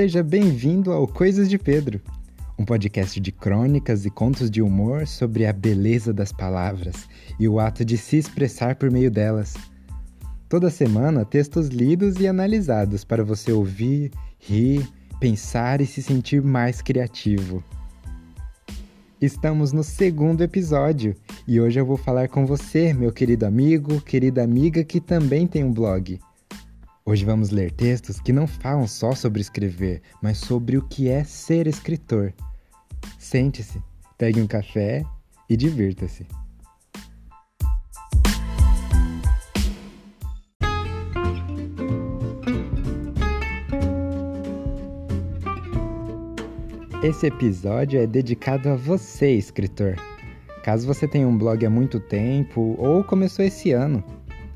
[0.00, 2.00] Seja bem-vindo ao Coisas de Pedro,
[2.58, 7.06] um podcast de crônicas e contos de humor sobre a beleza das palavras
[7.38, 9.52] e o ato de se expressar por meio delas.
[10.48, 14.88] Toda semana, textos lidos e analisados para você ouvir, rir,
[15.20, 17.62] pensar e se sentir mais criativo.
[19.20, 21.14] Estamos no segundo episódio
[21.46, 25.62] e hoje eu vou falar com você, meu querido amigo, querida amiga que também tem
[25.62, 26.18] um blog.
[27.10, 31.24] Hoje vamos ler textos que não falam só sobre escrever, mas sobre o que é
[31.24, 32.32] ser escritor.
[33.18, 33.82] Sente-se,
[34.16, 35.02] pegue um café
[35.48, 36.24] e divirta-se.
[47.02, 49.96] Esse episódio é dedicado a você, escritor.
[50.62, 54.04] Caso você tenha um blog há muito tempo ou começou esse ano,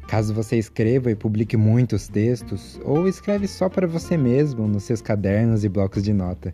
[0.04, 5.00] caso você escreva e publique muitos textos ou escreve só para você mesmo nos seus
[5.00, 6.52] cadernos e blocos de nota.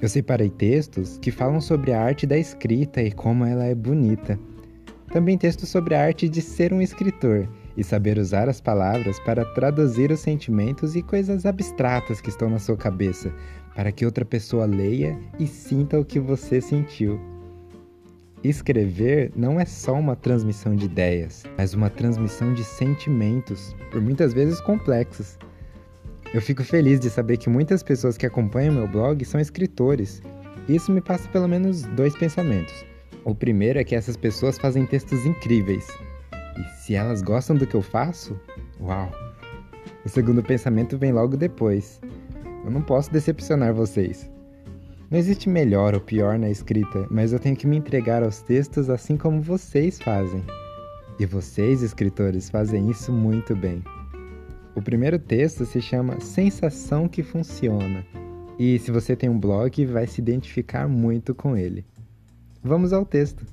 [0.00, 4.38] Eu separei textos que falam sobre a arte da escrita e como ela é bonita.
[5.12, 9.44] Também textos sobre a arte de ser um escritor e saber usar as palavras para
[9.54, 13.32] traduzir os sentimentos e coisas abstratas que estão na sua cabeça,
[13.74, 17.35] para que outra pessoa leia e sinta o que você sentiu.
[18.48, 24.32] Escrever não é só uma transmissão de ideias, mas uma transmissão de sentimentos, por muitas
[24.32, 25.36] vezes complexos.
[26.32, 30.22] Eu fico feliz de saber que muitas pessoas que acompanham meu blog são escritores.
[30.68, 32.84] Isso me passa pelo menos dois pensamentos.
[33.24, 35.88] O primeiro é que essas pessoas fazem textos incríveis,
[36.56, 38.38] e se elas gostam do que eu faço,
[38.80, 39.10] uau!
[40.04, 42.00] O segundo pensamento vem logo depois.
[42.64, 44.30] Eu não posso decepcionar vocês.
[45.08, 48.90] Não existe melhor ou pior na escrita, mas eu tenho que me entregar aos textos
[48.90, 50.42] assim como vocês fazem.
[51.18, 53.84] E vocês, escritores, fazem isso muito bem.
[54.74, 58.04] O primeiro texto se chama Sensação que Funciona.
[58.58, 61.86] E se você tem um blog, vai se identificar muito com ele.
[62.60, 63.46] Vamos ao texto.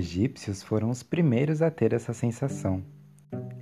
[0.00, 2.82] Egípcios foram os primeiros a ter essa sensação.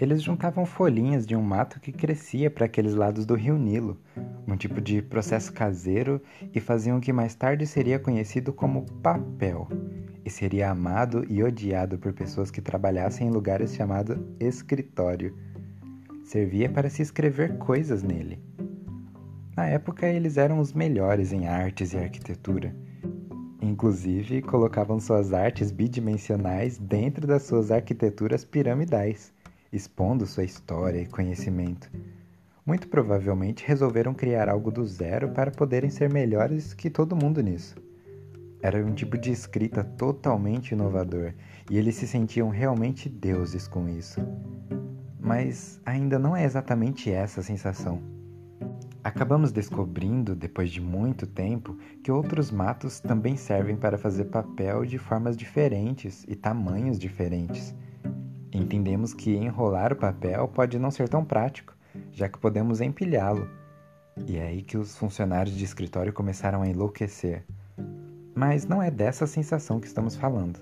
[0.00, 4.00] Eles juntavam folhinhas de um mato que crescia para aqueles lados do rio Nilo,
[4.47, 6.22] um tipo de processo caseiro,
[6.54, 9.66] e faziam o que mais tarde seria conhecido como papel,
[10.25, 15.37] e seria amado e odiado por pessoas que trabalhassem em lugares chamados escritório.
[16.25, 18.41] Servia para se escrever coisas nele.
[19.56, 22.72] Na época, eles eram os melhores em artes e arquitetura
[23.61, 29.33] Inclusive, colocavam suas artes bidimensionais dentro das suas arquiteturas piramidais,
[29.73, 31.91] expondo sua história e conhecimento.
[32.65, 37.75] Muito provavelmente resolveram criar algo do zero para poderem ser melhores que todo mundo nisso.
[38.63, 41.33] Era um tipo de escrita totalmente inovador
[41.71, 44.21] e eles se sentiam realmente deuses com isso.
[45.19, 48.18] Mas ainda não é exatamente essa a sensação.
[49.09, 54.99] Acabamos descobrindo, depois de muito tempo, que outros matos também servem para fazer papel de
[54.99, 57.75] formas diferentes e tamanhos diferentes.
[58.53, 61.75] Entendemos que enrolar o papel pode não ser tão prático,
[62.13, 63.49] já que podemos empilhá-lo.
[64.27, 67.47] E é aí que os funcionários de escritório começaram a enlouquecer.
[68.35, 70.61] Mas não é dessa sensação que estamos falando.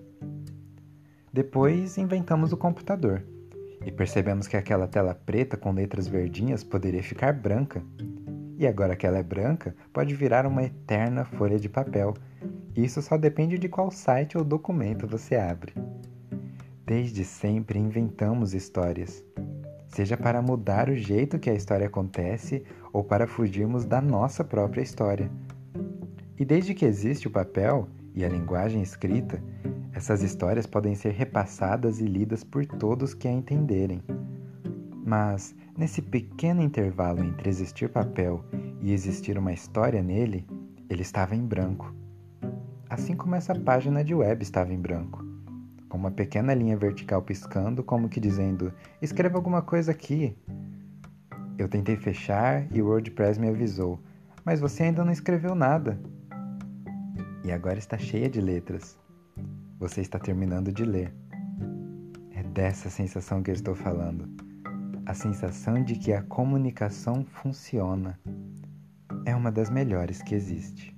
[1.33, 3.25] Depois inventamos o computador
[3.85, 7.83] e percebemos que aquela tela preta com letras verdinhas poderia ficar branca
[8.59, 12.15] e agora que ela é branca, pode virar uma eterna folha de papel.
[12.75, 15.75] Isso só depende de qual site ou documento você abre.
[16.84, 19.25] Desde sempre inventamos histórias,
[19.89, 24.83] seja para mudar o jeito que a história acontece ou para fugirmos da nossa própria
[24.83, 25.31] história.
[26.38, 29.43] E desde que existe o papel e a linguagem escrita,
[29.93, 34.03] essas histórias podem ser repassadas e lidas por todos que a entenderem.
[35.05, 38.42] Mas Nesse pequeno intervalo entre existir papel
[38.81, 40.46] e existir uma história nele,
[40.88, 41.94] ele estava em branco.
[42.88, 45.23] Assim como essa página de web estava em branco,
[45.90, 50.34] com uma pequena linha vertical piscando, como que dizendo: escreva alguma coisa aqui.
[51.58, 54.00] Eu tentei fechar e o WordPress me avisou,
[54.46, 56.00] mas você ainda não escreveu nada.
[57.44, 58.99] E agora está cheia de letras.
[59.79, 61.12] Você está terminando de ler.
[62.34, 64.45] É dessa sensação que eu estou falando
[65.06, 68.19] a sensação de que a comunicação funciona
[69.25, 70.94] é uma das melhores que existe.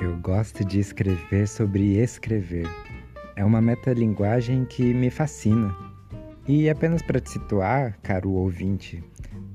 [0.00, 2.68] Eu gosto de escrever sobre escrever.
[3.34, 5.74] É uma metalinguagem que me fascina.
[6.46, 9.02] E apenas para te situar, caro ouvinte,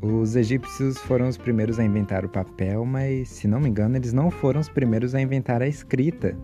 [0.01, 4.13] os egípcios foram os primeiros a inventar o papel, mas se não me engano, eles
[4.13, 6.37] não foram os primeiros a inventar a escrita.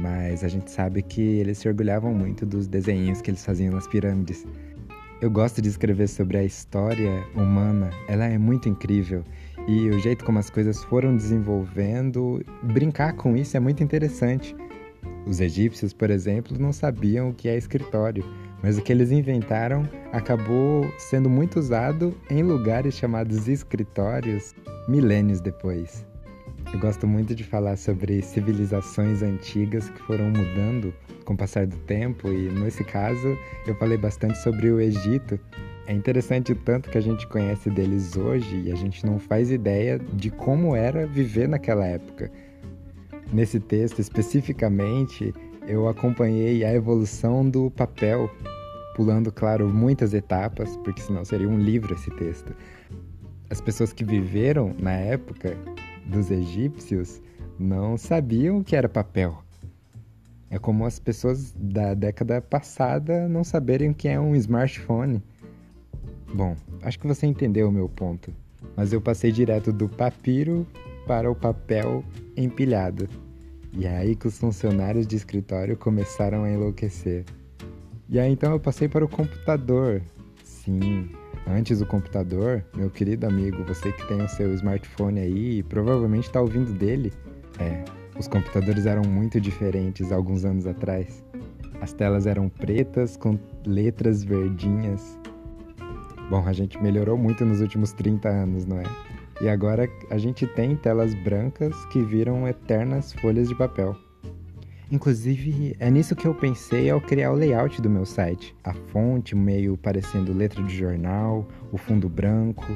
[0.00, 3.86] Mas a gente sabe que eles se orgulhavam muito dos desenhos que eles faziam nas
[3.86, 4.46] pirâmides.
[5.20, 9.22] Eu gosto de escrever sobre a história humana, ela é muito incrível.
[9.68, 14.56] E o jeito como as coisas foram desenvolvendo, brincar com isso é muito interessante.
[15.26, 18.24] Os egípcios, por exemplo, não sabiam o que é escritório,
[18.62, 24.54] mas o que eles inventaram acabou sendo muito usado em lugares chamados escritórios
[24.88, 26.06] milênios depois.
[26.72, 31.76] Eu gosto muito de falar sobre civilizações antigas que foram mudando com o passar do
[31.78, 33.36] tempo, e nesse caso
[33.66, 35.38] eu falei bastante sobre o Egito.
[35.86, 39.50] É interessante o tanto que a gente conhece deles hoje e a gente não faz
[39.50, 42.30] ideia de como era viver naquela época.
[43.32, 45.34] Nesse texto especificamente,
[45.70, 48.28] eu acompanhei a evolução do papel,
[48.96, 52.52] pulando, claro, muitas etapas, porque senão seria um livro esse texto.
[53.48, 55.56] As pessoas que viveram na época
[56.04, 57.22] dos egípcios
[57.56, 59.38] não sabiam o que era papel.
[60.50, 65.22] É como as pessoas da década passada não saberem o que é um smartphone.
[66.34, 68.34] Bom, acho que você entendeu o meu ponto,
[68.76, 70.66] mas eu passei direto do papiro
[71.06, 72.04] para o papel
[72.36, 73.08] empilhado.
[73.72, 77.24] E é aí que os funcionários de escritório começaram a enlouquecer.
[78.08, 80.02] E aí então eu passei para o computador.
[80.42, 81.08] Sim,
[81.46, 86.24] antes do computador, meu querido amigo, você que tem o seu smartphone aí e provavelmente
[86.24, 87.12] está ouvindo dele,
[87.58, 87.84] é,
[88.18, 91.24] os computadores eram muito diferentes alguns anos atrás.
[91.80, 95.18] As telas eram pretas com letras verdinhas.
[96.28, 98.84] Bom, a gente melhorou muito nos últimos 30 anos, não é?
[99.40, 103.96] E agora a gente tem telas brancas que viram eternas folhas de papel.
[104.92, 108.54] Inclusive, é nisso que eu pensei ao criar o layout do meu site.
[108.64, 112.66] A fonte meio parecendo letra de jornal, o fundo branco.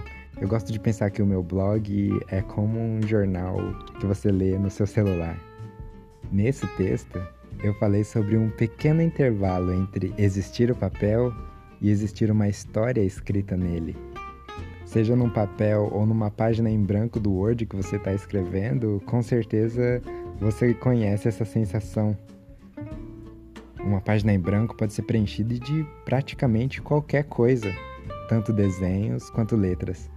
[0.40, 3.56] Eu gosto de pensar que o meu blog é como um jornal
[3.98, 5.36] que você lê no seu celular.
[6.30, 7.20] Nesse texto,
[7.62, 11.32] eu falei sobre um pequeno intervalo entre existir o papel
[11.80, 14.13] e existir uma história escrita nele.
[14.94, 19.20] Seja num papel ou numa página em branco do Word que você está escrevendo, com
[19.22, 20.00] certeza
[20.38, 22.16] você conhece essa sensação.
[23.80, 27.74] Uma página em branco pode ser preenchida de praticamente qualquer coisa,
[28.28, 30.08] tanto desenhos quanto letras.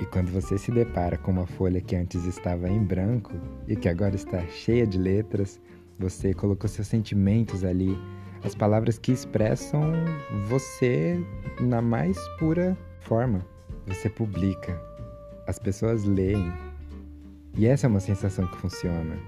[0.00, 3.32] E quando você se depara com uma folha que antes estava em branco
[3.66, 5.60] e que agora está cheia de letras,
[5.98, 7.98] você colocou seus sentimentos ali,
[8.44, 9.82] as palavras que expressam
[10.48, 11.20] você
[11.60, 13.44] na mais pura forma.
[13.90, 14.80] Você publica,
[15.48, 16.50] as pessoas leem,
[17.56, 19.18] e essa é uma sensação que funciona.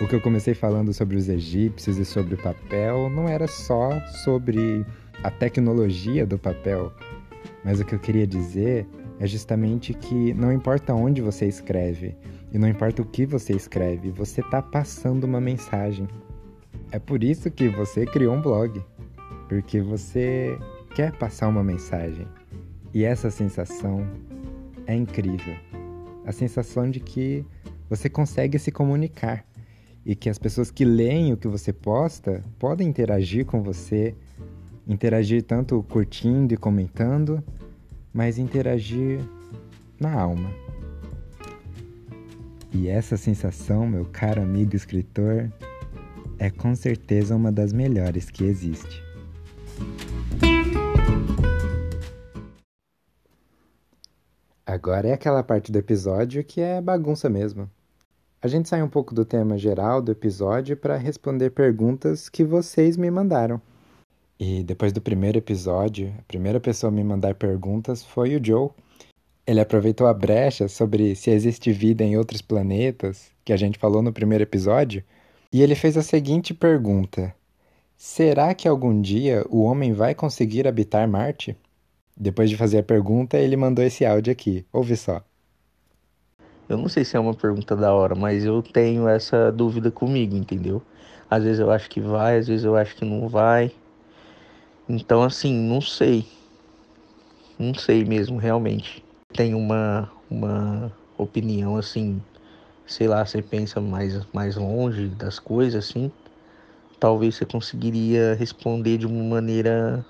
[0.00, 4.00] O que eu comecei falando sobre os egípcios e sobre o papel não era só
[4.24, 4.86] sobre
[5.22, 6.94] a tecnologia do papel,
[7.62, 8.86] mas o que eu queria dizer
[9.20, 12.16] é justamente que não importa onde você escreve
[12.52, 16.08] e não importa o que você escreve, você está passando uma mensagem.
[16.90, 18.82] É por isso que você criou um blog,
[19.46, 20.58] porque você
[20.94, 22.26] quer passar uma mensagem.
[22.94, 24.06] E essa sensação
[24.86, 25.56] é incrível
[26.24, 27.44] a sensação de que
[27.90, 29.44] você consegue se comunicar
[30.06, 34.14] e que as pessoas que leem o que você posta podem interagir com você,
[34.86, 37.42] interagir tanto curtindo e comentando,
[38.12, 39.20] mas interagir
[39.98, 40.50] na alma.
[42.72, 45.52] E essa sensação, meu caro amigo escritor,
[46.38, 49.02] é com certeza uma das melhores que existe.
[54.74, 57.70] Agora é aquela parte do episódio que é bagunça mesmo.
[58.42, 62.96] A gente sai um pouco do tema geral do episódio para responder perguntas que vocês
[62.96, 63.62] me mandaram.
[64.36, 68.70] E depois do primeiro episódio, a primeira pessoa a me mandar perguntas foi o Joe.
[69.46, 74.02] Ele aproveitou a brecha sobre se existe vida em outros planetas, que a gente falou
[74.02, 75.04] no primeiro episódio,
[75.52, 77.32] e ele fez a seguinte pergunta:
[77.96, 81.56] Será que algum dia o homem vai conseguir habitar Marte?
[82.16, 84.64] Depois de fazer a pergunta, ele mandou esse áudio aqui.
[84.72, 85.24] Ouve só.
[86.68, 90.34] Eu não sei se é uma pergunta da hora, mas eu tenho essa dúvida comigo,
[90.36, 90.80] entendeu?
[91.28, 93.72] Às vezes eu acho que vai, às vezes eu acho que não vai.
[94.88, 96.24] Então, assim, não sei.
[97.58, 99.04] Não sei mesmo, realmente.
[99.32, 102.22] Tem uma, uma opinião, assim,
[102.86, 106.10] sei lá, você pensa mais, mais longe das coisas, assim.
[106.98, 110.04] Talvez você conseguiria responder de uma maneira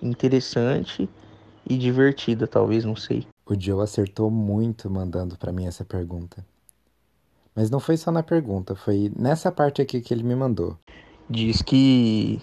[0.00, 1.08] interessante
[1.68, 3.26] e divertida, talvez, não sei.
[3.46, 6.44] O Joe acertou muito mandando para mim essa pergunta.
[7.54, 10.76] Mas não foi só na pergunta, foi nessa parte aqui que ele me mandou.
[11.28, 12.40] Diz que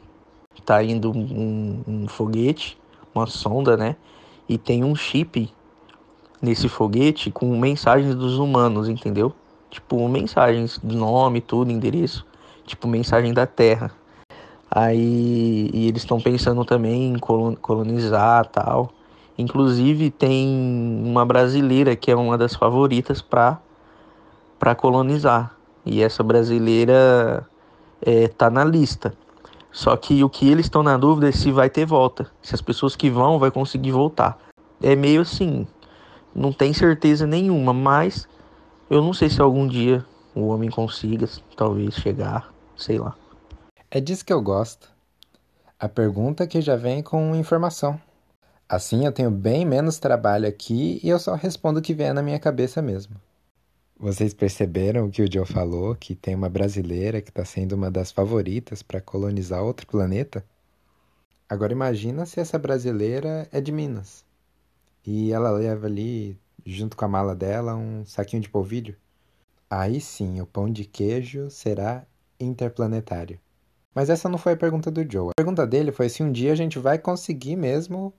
[0.65, 2.77] tá indo um, um foguete,
[3.13, 3.95] uma sonda, né?
[4.47, 5.51] E tem um chip
[6.41, 9.33] nesse foguete com mensagens dos humanos, entendeu?
[9.69, 12.25] Tipo, mensagens de nome, tudo, endereço.
[12.65, 13.91] Tipo, mensagem da Terra.
[14.69, 18.91] Aí e eles estão pensando também em colonizar tal.
[19.39, 23.57] Inclusive tem uma brasileira que é uma das favoritas para
[24.59, 25.55] para colonizar.
[25.85, 27.47] E essa brasileira
[28.01, 29.13] é, tá na lista.
[29.71, 32.61] Só que o que eles estão na dúvida é se vai ter volta, se as
[32.61, 34.37] pessoas que vão vai conseguir voltar.
[34.83, 35.65] É meio assim,
[36.35, 38.27] não tem certeza nenhuma, mas
[38.89, 40.05] eu não sei se algum dia
[40.35, 43.15] o homem consiga, talvez chegar, sei lá.
[43.89, 44.91] É disso que eu gosto.
[45.79, 47.97] A pergunta que já vem com informação.
[48.69, 52.21] Assim eu tenho bem menos trabalho aqui e eu só respondo o que vier na
[52.21, 53.15] minha cabeça mesmo.
[53.97, 57.89] Vocês perceberam o que o Joe falou, que tem uma brasileira que está sendo uma
[57.89, 60.45] das favoritas para colonizar outro planeta?
[61.49, 64.23] Agora imagina se essa brasileira é de Minas
[65.03, 68.95] e ela leva ali, junto com a mala dela, um saquinho de polvilho.
[69.67, 72.05] Aí sim, o pão de queijo será
[72.39, 73.39] interplanetário.
[73.95, 75.31] Mas essa não foi a pergunta do Joe.
[75.31, 78.13] A pergunta dele foi se um dia a gente vai conseguir mesmo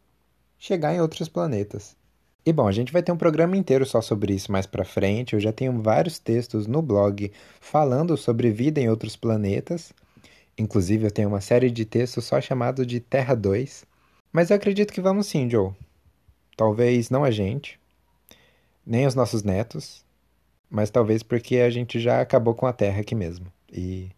[0.60, 1.96] chegar em outros planetas.
[2.44, 5.32] E bom, a gente vai ter um programa inteiro só sobre isso mais pra frente.
[5.32, 9.92] Eu já tenho vários textos no blog falando sobre vida em outros planetas.
[10.56, 13.84] Inclusive, eu tenho uma série de textos só chamado de Terra 2.
[14.32, 15.72] Mas eu acredito que vamos sim, Joe.
[16.56, 17.80] Talvez não a gente,
[18.84, 20.04] nem os nossos netos,
[20.68, 23.46] mas talvez porque a gente já acabou com a Terra aqui mesmo.
[23.72, 24.10] E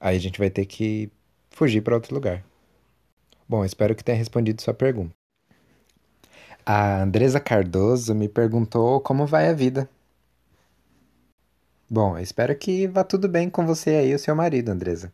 [0.00, 1.10] aí a gente vai ter que
[1.50, 2.42] fugir para outro lugar.
[3.46, 5.19] Bom, espero que tenha respondido sua pergunta.
[6.64, 9.88] A Andresa Cardoso me perguntou como vai a vida.
[11.88, 15.12] Bom, espero que vá tudo bem com você aí e o seu marido, Andresa.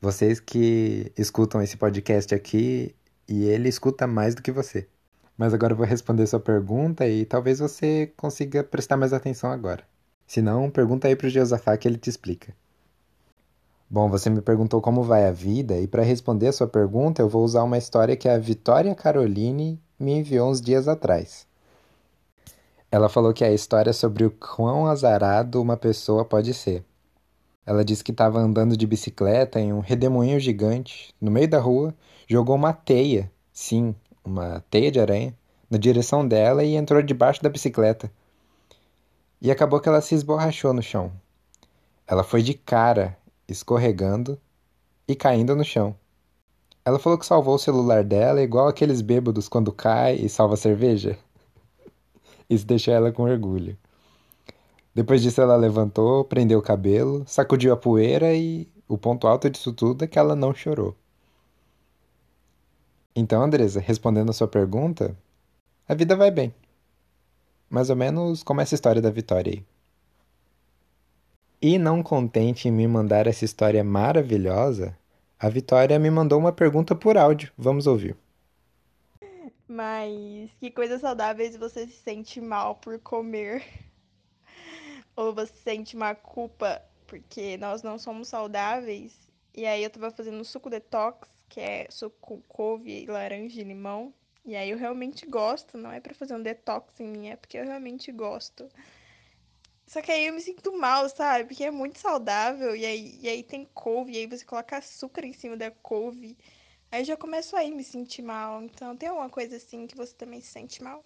[0.00, 2.94] Vocês que escutam esse podcast aqui
[3.26, 4.86] e ele escuta mais do que você.
[5.36, 9.84] Mas agora eu vou responder sua pergunta e talvez você consiga prestar mais atenção agora.
[10.26, 12.54] Se não, pergunta aí pro Josafá que ele te explica.
[13.88, 17.28] Bom, você me perguntou como vai a vida e para responder a sua pergunta eu
[17.28, 21.46] vou usar uma história que a Vitória Caroline me enviou uns dias atrás.
[22.90, 26.84] Ela falou que a história sobre o quão azarado uma pessoa pode ser.
[27.64, 31.92] Ela disse que estava andando de bicicleta em um redemoinho gigante, no meio da rua,
[32.28, 35.34] jogou uma teia, sim, uma teia de aranha,
[35.68, 38.10] na direção dela e entrou debaixo da bicicleta.
[39.42, 41.12] E acabou que ela se esborrachou no chão.
[42.06, 44.40] Ela foi de cara, escorregando
[45.08, 45.96] e caindo no chão.
[46.86, 50.56] Ela falou que salvou o celular dela igual aqueles bêbados quando cai e salva a
[50.56, 51.18] cerveja.
[52.48, 53.76] Isso deixou ela com orgulho.
[54.94, 59.72] Depois disso, ela levantou, prendeu o cabelo, sacudiu a poeira e o ponto alto disso
[59.72, 60.94] tudo é que ela não chorou.
[63.16, 65.14] Então, Andresa, respondendo a sua pergunta,
[65.88, 66.54] a vida vai bem.
[67.68, 69.64] Mais ou menos como essa história da Vitória aí.
[71.60, 74.96] E não contente em me mandar essa história maravilhosa,
[75.38, 77.52] a Vitória me mandou uma pergunta por áudio.
[77.56, 78.16] Vamos ouvir.
[79.68, 83.64] Mas que coisas saudáveis você se sente mal por comer?
[85.16, 89.14] Ou você sente uma culpa porque nós não somos saudáveis?
[89.54, 94.14] E aí eu tava fazendo suco detox, que é suco com couve, laranja e limão.
[94.44, 97.58] E aí eu realmente gosto, não é para fazer um detox em mim, é porque
[97.58, 98.68] eu realmente gosto.
[99.86, 101.44] Só que aí eu me sinto mal, sabe?
[101.44, 102.74] Porque é muito saudável.
[102.74, 106.36] E aí, e aí tem couve, e aí você coloca açúcar em cima da couve.
[106.90, 108.62] Aí já começo a me sentir mal.
[108.62, 111.04] Então tem alguma coisa assim que você também se sente mal?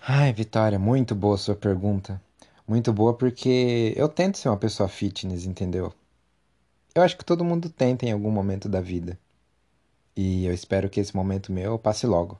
[0.00, 2.20] Ai, Vitória, muito boa sua pergunta.
[2.66, 5.92] Muito boa porque eu tento ser uma pessoa fitness, entendeu?
[6.94, 9.18] Eu acho que todo mundo tenta em algum momento da vida.
[10.16, 12.38] E eu espero que esse momento meu passe logo.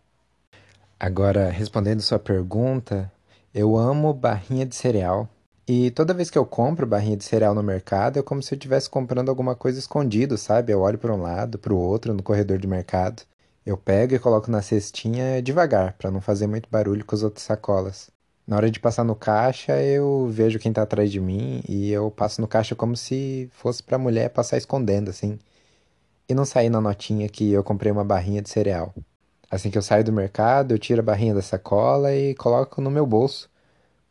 [0.98, 3.10] Agora, respondendo sua pergunta,
[3.54, 5.28] eu amo barrinha de cereal.
[5.66, 8.56] E toda vez que eu compro barrinha de cereal no mercado, é como se eu
[8.56, 10.72] estivesse comprando alguma coisa escondido, sabe?
[10.72, 13.22] Eu olho para um lado, para o outro, no corredor de mercado.
[13.64, 17.44] Eu pego e coloco na cestinha devagar, para não fazer muito barulho com as outras
[17.44, 18.10] sacolas.
[18.44, 22.10] Na hora de passar no caixa, eu vejo quem tá atrás de mim e eu
[22.10, 25.38] passo no caixa como se fosse pra mulher passar escondendo, assim.
[26.28, 28.92] E não sair na notinha que eu comprei uma barrinha de cereal.
[29.48, 32.90] Assim que eu saio do mercado, eu tiro a barrinha da sacola e coloco no
[32.90, 33.51] meu bolso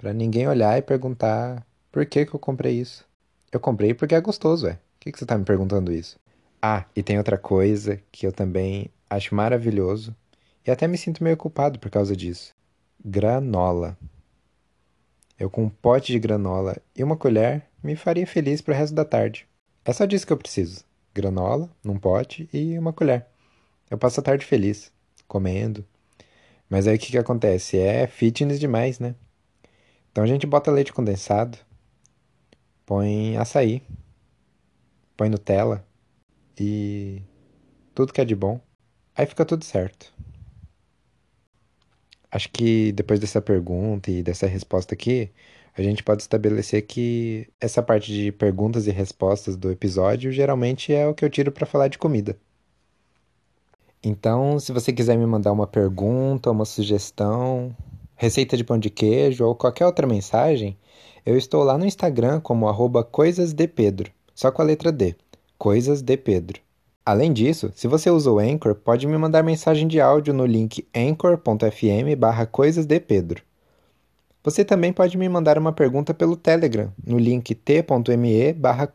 [0.01, 3.05] para ninguém olhar e perguntar por que, que eu comprei isso.
[3.51, 4.73] Eu comprei porque é gostoso, é.
[4.73, 6.19] Por que, que você tá me perguntando isso?
[6.59, 10.15] Ah, e tem outra coisa que eu também acho maravilhoso
[10.65, 12.51] e até me sinto meio culpado por causa disso.
[13.03, 13.95] Granola.
[15.39, 19.05] Eu com um pote de granola e uma colher me faria feliz pro resto da
[19.05, 19.47] tarde.
[19.85, 20.83] É só disso que eu preciso.
[21.13, 23.27] Granola, num pote e uma colher.
[23.89, 24.91] Eu passo a tarde feliz,
[25.27, 25.85] comendo.
[26.67, 27.77] Mas aí o que que acontece?
[27.77, 29.13] É fitness demais, né?
[30.11, 31.57] Então a gente bota leite condensado,
[32.85, 33.81] põe açaí,
[35.15, 35.85] põe Nutella
[36.59, 37.21] e
[37.95, 38.59] tudo que é de bom.
[39.15, 40.13] Aí fica tudo certo.
[42.31, 45.29] Acho que depois dessa pergunta e dessa resposta aqui,
[45.75, 51.07] a gente pode estabelecer que essa parte de perguntas e respostas do episódio geralmente é
[51.07, 52.37] o que eu tiro para falar de comida.
[54.03, 57.75] Então, se você quiser me mandar uma pergunta, uma sugestão,
[58.21, 60.77] receita de pão de queijo ou qualquer outra mensagem,
[61.25, 62.71] eu estou lá no Instagram como
[63.03, 65.15] coisasdepedro, só com a letra D,
[65.57, 66.61] Coisas de Pedro.
[67.03, 70.87] Além disso, se você usa o Anchor, pode me mandar mensagem de áudio no link
[70.95, 72.47] anchor.fm barra.
[74.43, 78.87] Você também pode me mandar uma pergunta pelo Telegram, no link t.me barra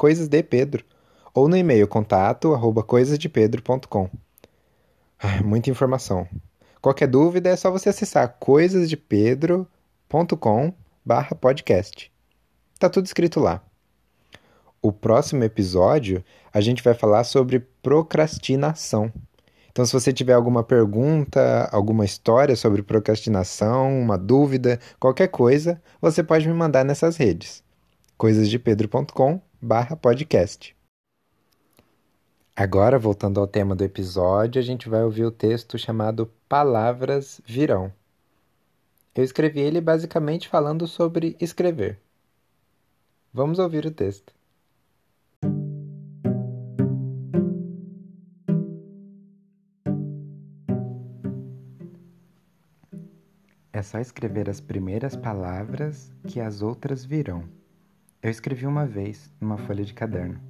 [1.35, 4.09] ou no e-mail contato arroba coisasdepedro.com.
[5.19, 6.29] Ah, muita informação.
[6.81, 10.73] Qualquer dúvida é só você acessar coisasdepedro.com
[11.05, 12.13] barra podcast.
[12.79, 13.61] Tá tudo escrito lá.
[14.83, 19.11] O próximo episódio a gente vai falar sobre procrastinação.
[19.71, 26.23] Então, se você tiver alguma pergunta, alguma história sobre procrastinação, uma dúvida, qualquer coisa, você
[26.23, 27.63] pode me mandar nessas redes.
[28.17, 30.77] coisasdepedro.com/podcast.
[32.57, 37.93] Agora, voltando ao tema do episódio, a gente vai ouvir o texto chamado Palavras Virão.
[39.13, 41.99] Eu escrevi ele basicamente falando sobre escrever.
[43.33, 44.33] Vamos ouvir o texto.
[53.73, 57.43] É só escrever as primeiras palavras que as outras virão.
[58.23, 60.41] Eu escrevi uma vez numa folha de caderno.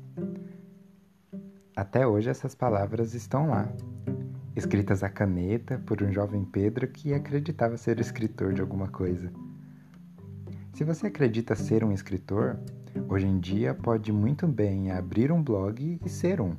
[1.74, 3.66] Até hoje essas palavras estão lá,
[4.56, 9.30] escritas à caneta por um jovem Pedro que acreditava ser escritor de alguma coisa.
[10.72, 12.58] Se você acredita ser um escritor,
[13.06, 16.56] hoje em dia pode muito bem abrir um blog e ser um.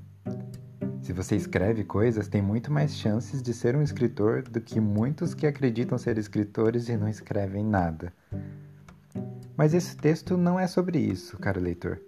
[1.02, 5.34] Se você escreve coisas, tem muito mais chances de ser um escritor do que muitos
[5.34, 8.14] que acreditam ser escritores e não escrevem nada.
[9.56, 12.00] Mas esse texto não é sobre isso, caro leitor.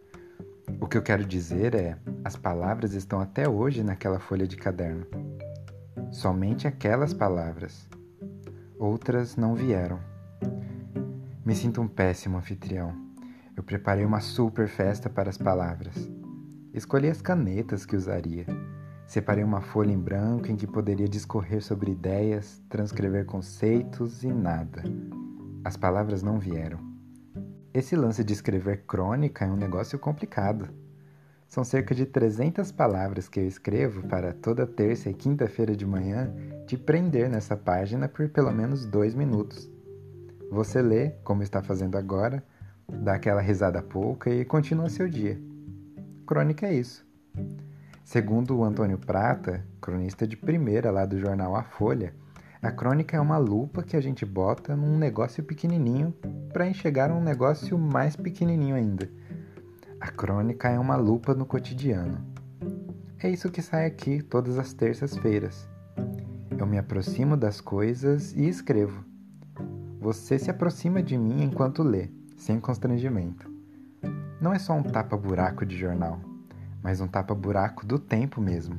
[0.79, 5.05] O que eu quero dizer é: as palavras estão até hoje naquela folha de caderno.
[6.11, 7.87] Somente aquelas palavras.
[8.79, 9.99] Outras não vieram.
[11.45, 12.95] Me sinto um péssimo anfitrião.
[13.55, 16.09] Eu preparei uma super festa para as palavras.
[16.73, 18.47] Escolhi as canetas que usaria.
[19.05, 24.81] Separei uma folha em branco em que poderia discorrer sobre ideias, transcrever conceitos e nada.
[25.63, 26.79] As palavras não vieram.
[27.71, 30.69] Esse lance de escrever crônica é um negócio complicado.
[31.49, 36.31] São cerca de 300 palavras que eu escrevo para toda terça e quinta-feira de manhã
[36.67, 39.67] te prender nessa página por pelo menos dois minutos.
[40.51, 42.43] Você lê, como está fazendo agora,
[42.87, 45.41] dá aquela risada pouca e continua seu dia.
[46.27, 47.03] Crônica é isso.
[48.03, 52.13] Segundo o Antônio Prata, cronista de primeira lá do jornal A Folha,
[52.61, 56.13] a crônica é uma lupa que a gente bota num negócio pequenininho
[56.53, 59.09] para enxergar um negócio mais pequenininho ainda.
[59.99, 62.25] A crônica é uma lupa no cotidiano.
[63.21, 65.67] É isso que sai aqui todas as terças-feiras.
[66.57, 69.03] Eu me aproximo das coisas e escrevo.
[69.99, 73.51] Você se aproxima de mim enquanto lê, sem constrangimento.
[74.41, 76.21] Não é só um tapa-buraco de jornal
[76.81, 78.77] mas um tapa-buraco do tempo mesmo.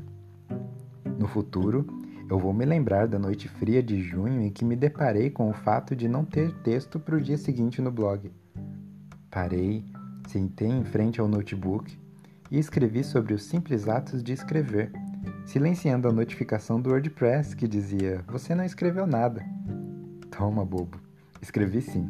[1.19, 1.87] No futuro,
[2.29, 5.55] eu vou me lembrar da noite fria de junho em que me deparei com o
[5.55, 8.31] fato de não ter texto para o dia seguinte no blog.
[9.31, 9.85] Parei,
[10.31, 11.99] sentei em frente ao notebook
[12.51, 14.93] e escrevi sobre os simples atos de escrever,
[15.45, 19.45] silenciando a notificação do WordPress que dizia: Você não escreveu nada.
[20.31, 21.01] Toma, bobo.
[21.43, 22.09] Escrevi sim.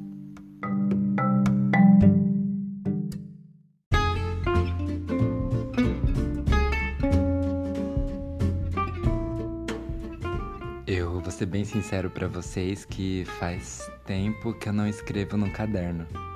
[11.30, 16.29] ser bem sincero para vocês que faz tempo que eu não escrevo num caderno.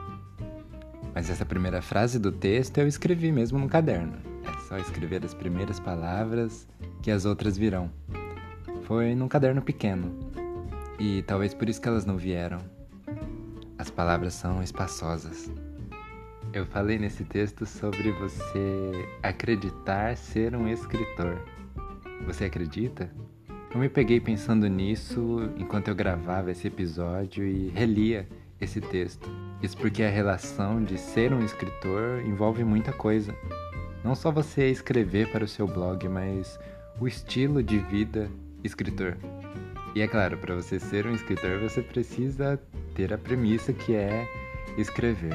[1.14, 4.14] Mas essa primeira frase do texto eu escrevi mesmo no caderno.
[4.44, 6.66] É só escrever as primeiras palavras
[7.02, 7.90] que as outras virão.
[8.82, 10.12] Foi num caderno pequeno.
[10.98, 12.58] E talvez por isso que elas não vieram.
[13.78, 15.50] As palavras são espaçosas.
[16.52, 21.44] Eu falei nesse texto sobre você acreditar ser um escritor.
[22.26, 23.10] Você acredita?
[23.72, 28.28] Eu me peguei pensando nisso enquanto eu gravava esse episódio e relia
[28.60, 29.28] esse texto.
[29.64, 33.34] Isso porque a relação de ser um escritor envolve muita coisa.
[34.04, 36.58] Não só você escrever para o seu blog, mas
[37.00, 38.30] o estilo de vida
[38.62, 39.16] escritor.
[39.94, 42.60] E é claro, para você ser um escritor, você precisa
[42.94, 44.28] ter a premissa que é
[44.76, 45.32] escrever.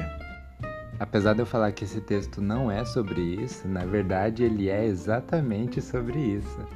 [1.00, 4.84] Apesar de eu falar que esse texto não é sobre isso, na verdade ele é
[4.84, 6.68] exatamente sobre isso.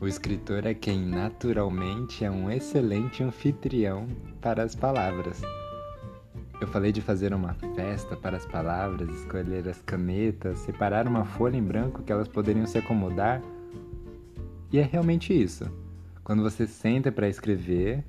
[0.00, 4.06] O escritor é quem naturalmente é um excelente anfitrião
[4.40, 5.42] para as palavras.
[6.58, 11.58] Eu falei de fazer uma festa para as palavras, escolher as canetas, separar uma folha
[11.58, 13.42] em branco que elas poderiam se acomodar.
[14.72, 15.70] E é realmente isso.
[16.24, 18.02] Quando você senta para escrever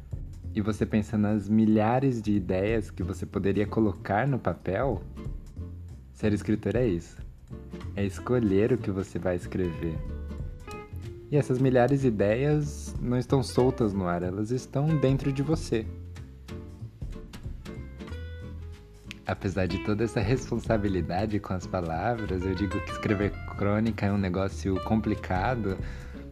[0.56, 5.02] e você pensa nas milhares de ideias que você poderia colocar no papel,
[6.14, 7.18] ser escritor é isso.
[7.98, 10.21] É escolher o que você vai escrever.
[11.32, 15.86] E essas milhares de ideias não estão soltas no ar, elas estão dentro de você.
[19.32, 24.18] apesar de toda essa responsabilidade com as palavras, eu digo que escrever crônica é um
[24.18, 25.78] negócio complicado,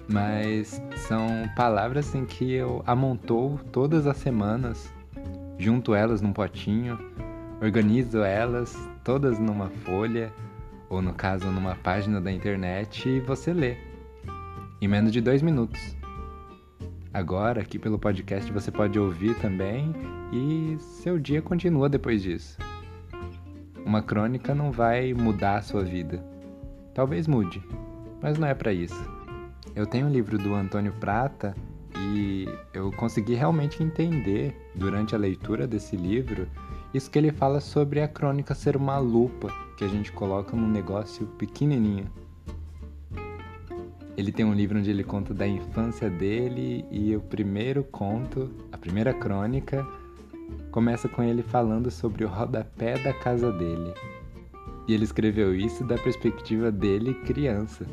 [0.08, 4.94] mas são palavras em que eu amontoo todas as semanas,
[5.58, 7.00] junto elas num potinho,
[7.62, 10.32] organizo elas todas numa folha,
[10.90, 13.89] ou no caso numa página da internet, e você lê.
[14.82, 15.94] Em menos de dois minutos.
[17.14, 19.94] Agora, aqui pelo podcast, você pode ouvir também
[20.32, 22.58] e seu dia continua depois disso.
[23.86, 26.24] Uma crônica não vai mudar a sua vida.
[26.94, 27.62] Talvez mude,
[28.22, 29.04] mas não é para isso.
[29.76, 31.54] Eu tenho um livro do Antônio Prata
[32.14, 36.48] e eu consegui realmente entender durante a leitura desse livro
[36.94, 40.70] isso que ele fala sobre a crônica ser uma lupa que a gente coloca num
[40.70, 42.10] negócio pequenininho.
[44.20, 48.78] Ele tem um livro onde ele conta da infância dele e o primeiro conto, a
[48.78, 49.88] primeira crônica,
[50.72, 53.94] começa com ele falando sobre o rodapé da casa dele.
[54.86, 57.86] E ele escreveu isso da perspectiva dele, criança.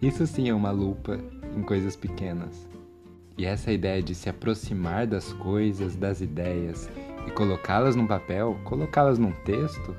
[0.00, 1.18] Isso sim é uma lupa
[1.56, 2.68] em coisas pequenas.
[3.36, 6.88] E essa ideia de se aproximar das coisas, das ideias
[7.26, 9.96] e colocá-las num papel, colocá-las num texto,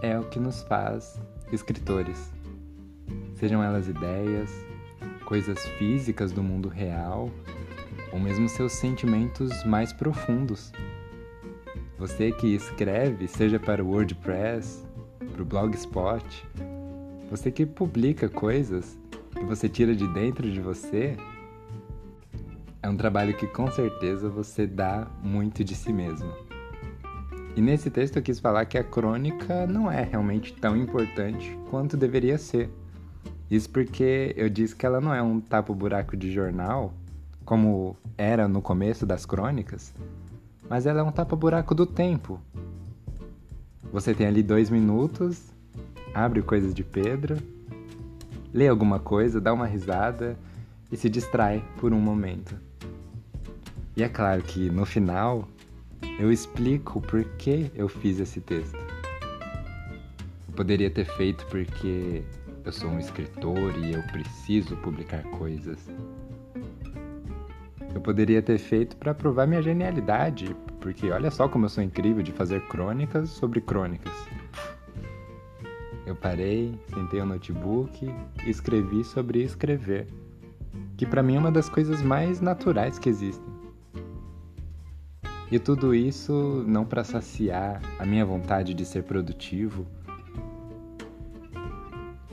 [0.00, 1.20] é o que nos faz
[1.52, 2.34] escritores.
[3.36, 4.50] Sejam elas ideias,
[5.26, 7.30] coisas físicas do mundo real
[8.10, 10.72] ou mesmo seus sentimentos mais profundos.
[11.98, 14.86] Você que escreve, seja para o WordPress,
[15.32, 16.46] para o Blogspot,
[17.30, 18.98] você que publica coisas
[19.34, 21.14] que você tira de dentro de você,
[22.82, 26.32] é um trabalho que com certeza você dá muito de si mesmo.
[27.54, 31.98] E nesse texto eu quis falar que a crônica não é realmente tão importante quanto
[31.98, 32.70] deveria ser.
[33.50, 36.92] Isso porque eu disse que ela não é um tapa-buraco de jornal
[37.44, 39.94] como era no começo das crônicas,
[40.68, 42.40] mas ela é um tapa-buraco do tempo.
[43.92, 45.44] Você tem ali dois minutos,
[46.12, 47.36] abre coisas de Pedro,
[48.52, 50.36] lê alguma coisa, dá uma risada
[50.90, 52.58] e se distrai por um momento.
[53.96, 55.48] E é claro que no final
[56.18, 58.76] eu explico por que eu fiz esse texto.
[60.48, 62.24] Eu poderia ter feito porque
[62.66, 65.78] eu sou um escritor e eu preciso publicar coisas.
[67.94, 72.24] Eu poderia ter feito para provar minha genialidade, porque olha só como eu sou incrível
[72.24, 74.12] de fazer crônicas sobre crônicas.
[76.04, 78.12] Eu parei, sentei o notebook
[78.44, 80.08] e escrevi sobre escrever,
[80.96, 83.54] que para mim é uma das coisas mais naturais que existem.
[85.52, 89.86] E tudo isso não para saciar a minha vontade de ser produtivo,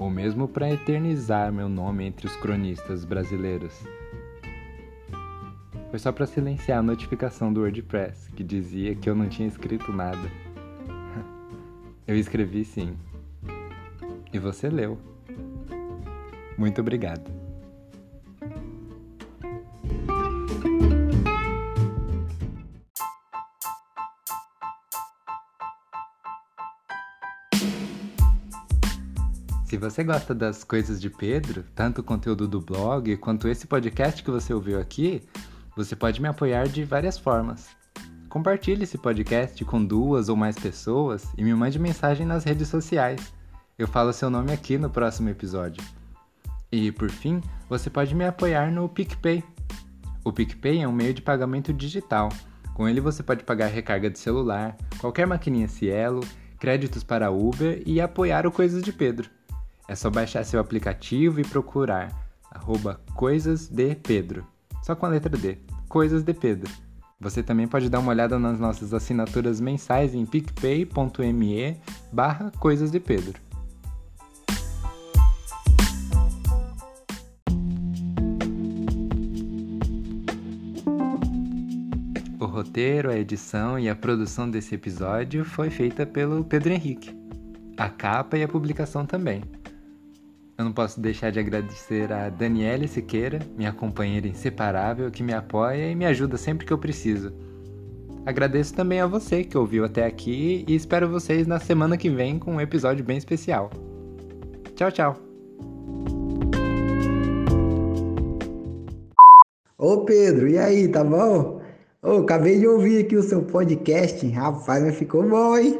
[0.03, 3.73] ou mesmo para eternizar meu nome entre os cronistas brasileiros.
[5.89, 9.93] Foi só para silenciar a notificação do WordPress que dizia que eu não tinha escrito
[9.93, 10.29] nada.
[12.05, 12.97] Eu escrevi sim.
[14.33, 14.99] E você leu.
[16.57, 17.42] Muito obrigado.
[29.84, 34.32] Você gosta das coisas de Pedro, tanto o conteúdo do blog quanto esse podcast que
[34.32, 35.22] você ouviu aqui,
[35.76, 37.67] você pode me apoiar de várias formas.
[38.30, 43.34] Compartilhe esse podcast com duas ou mais pessoas e me mande mensagem nas redes sociais.
[43.78, 45.84] Eu falo seu nome aqui no próximo episódio.
[46.72, 49.43] E por fim, você pode me apoiar no PicPay.
[50.24, 52.30] O PicPay é um meio de pagamento digital.
[52.74, 56.22] Com ele você pode pagar recarga de celular, qualquer maquininha Cielo,
[56.58, 59.30] créditos para Uber e apoiar o Coisas de Pedro.
[59.88, 62.10] É só baixar seu aplicativo e procurar
[62.50, 64.46] arroba Coisas de Pedro.
[64.82, 65.58] Só com a letra D,
[65.89, 66.72] Coisas de Pedro.
[67.19, 71.78] Você também pode dar uma olhada nas nossas assinaturas mensais em picpay.me
[72.12, 73.39] barra Coisas de Pedro.
[82.39, 87.17] O roteiro, a edição e a produção desse episódio foi feita pelo Pedro Henrique.
[87.78, 89.43] A capa e a publicação também.
[90.63, 95.91] Eu não posso deixar de agradecer a Daniela Siqueira, minha companheira inseparável, que me apoia
[95.91, 97.34] e me ajuda sempre que eu preciso.
[98.26, 102.39] Agradeço também a você que ouviu até aqui e espero vocês na semana que vem
[102.39, 103.71] com um episódio bem especial.
[104.73, 105.17] Tchau, tchau!
[109.78, 111.62] Ô Pedro, e aí, tá bom?
[112.02, 114.26] Ô, acabei de ouvir aqui o seu podcast.
[114.30, 115.78] Rapaz, mas ficou bom, hein?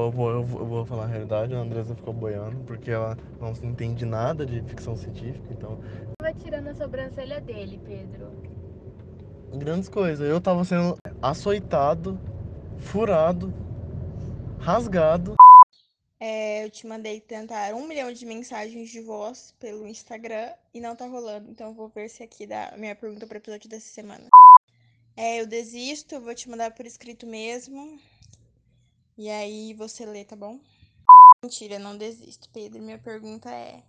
[0.00, 4.04] Eu vou, eu vou, falar a realidade, a Andresa ficou boiando, porque ela não entende
[4.04, 5.78] nada de ficção científica, então.
[6.20, 8.32] Vai tirando a sobrancelha dele, Pedro.
[9.54, 10.28] Grandes coisas.
[10.28, 12.18] Eu tava sendo açoitado,
[12.78, 13.52] furado,
[14.58, 15.34] rasgado.
[16.18, 20.96] É, eu te mandei tentar um milhão de mensagens de voz pelo Instagram e não
[20.96, 21.50] tá rolando.
[21.50, 24.28] Então eu vou ver se aqui dá a minha pergunta pro episódio dessa semana.
[25.16, 27.98] É, eu desisto, eu vou te mandar por escrito mesmo.
[29.16, 30.58] E aí você lê, tá bom?
[31.44, 32.80] Mentira, não desisto, Pedro.
[32.80, 33.82] Minha pergunta é.